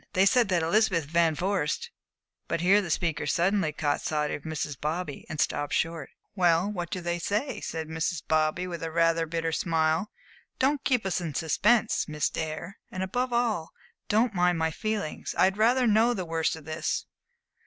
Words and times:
They 0.13 0.25
say 0.25 0.41
that 0.41 0.63
Elizabeth 0.63 1.05
Van 1.05 1.35
Vorst" 1.35 1.91
But 2.47 2.61
here 2.61 2.81
the 2.81 2.89
speaker 2.89 3.27
suddenly 3.27 3.71
caught 3.71 4.01
sight 4.01 4.31
of 4.31 4.41
Mrs. 4.45 4.75
Bobby, 4.81 5.27
and 5.29 5.39
stopped 5.39 5.75
short. 5.75 6.09
"Well, 6.33 6.71
what 6.71 6.89
do 6.89 7.01
they 7.01 7.19
say?" 7.19 7.61
said 7.61 7.87
Mrs. 7.87 8.23
Bobby, 8.27 8.65
with 8.65 8.83
rather 8.83 9.25
a 9.25 9.27
bitter 9.27 9.51
smile. 9.51 10.09
"Don't 10.57 10.83
keep 10.83 11.05
us 11.05 11.21
in 11.21 11.35
suspense, 11.35 12.07
Miss 12.07 12.31
Dare, 12.31 12.79
and 12.89 13.03
above 13.03 13.31
all, 13.31 13.73
don't 14.09 14.33
mind 14.33 14.57
my 14.57 14.71
feelings. 14.71 15.35
I 15.37 15.45
would 15.45 15.57
rather 15.57 15.85
know 15.85 16.15
the 16.15 16.25
worst 16.25 16.55
of 16.55 16.65
this." 16.65 17.05